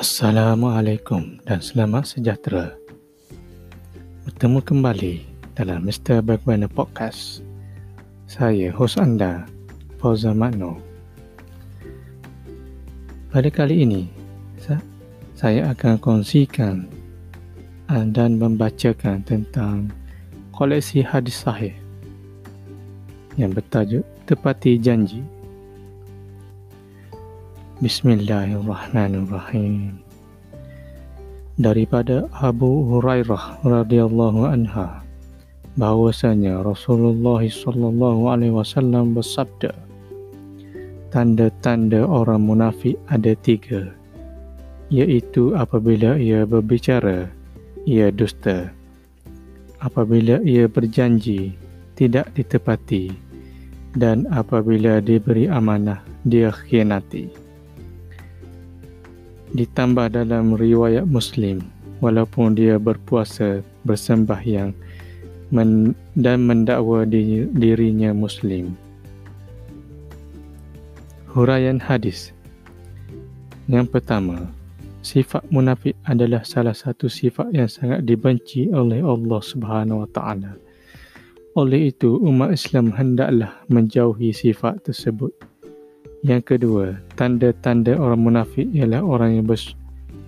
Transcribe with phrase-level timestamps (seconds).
[0.00, 2.72] Assalamualaikum dan selamat sejahtera.
[4.24, 5.14] Bertemu kembali
[5.52, 6.24] dalam Mr.
[6.24, 7.44] Bagaimana Podcast.
[8.24, 9.44] Saya, hos anda,
[10.00, 10.80] Fauza Makno.
[13.28, 14.08] Pada kali ini,
[15.36, 16.88] saya akan kongsikan
[18.16, 19.92] dan membacakan tentang
[20.56, 21.76] koleksi hadis sahih
[23.36, 25.20] yang bertajuk Tepati Janji.
[27.80, 30.04] Bismillahirrahmanirrahim.
[31.56, 35.00] Daripada Abu Hurairah radhiyallahu anha
[35.80, 39.72] bahwasanya Rasulullah sallallahu alaihi wasallam bersabda
[41.08, 43.96] Tanda-tanda orang munafik ada tiga
[44.92, 47.32] iaitu apabila ia berbicara
[47.88, 48.76] ia dusta.
[49.80, 51.56] Apabila ia berjanji
[51.96, 53.08] tidak ditepati.
[53.96, 57.39] Dan apabila diberi amanah dia khianati
[59.54, 61.64] ditambah dalam riwayat Muslim
[62.00, 64.72] walaupun dia berpuasa bersembahyang
[65.50, 68.74] men- dan mendakwa di- dirinya Muslim.
[71.30, 72.34] Huraian hadis
[73.70, 74.50] Yang pertama,
[74.98, 80.58] sifat munafik adalah salah satu sifat yang sangat dibenci oleh Allah Subhanahu Wa Taala.
[81.54, 85.30] Oleh itu, umat Islam hendaklah menjauhi sifat tersebut.
[86.20, 89.46] Yang kedua, tanda-tanda orang munafik ialah orang yang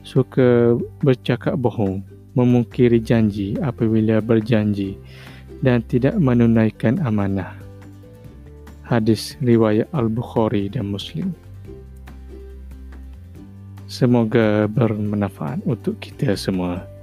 [0.00, 2.00] suka bercakap bohong,
[2.32, 4.96] memungkiri janji apabila berjanji
[5.60, 7.52] dan tidak menunaikan amanah.
[8.84, 11.36] Hadis riwayat Al-Bukhari dan Muslim.
[13.84, 16.93] Semoga bermanfaat untuk kita semua.